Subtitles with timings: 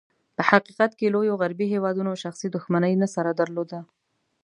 [0.35, 3.79] په حقیقت کې، لوېو غربي هېوادونو شخصي دښمني نه سره درلوده.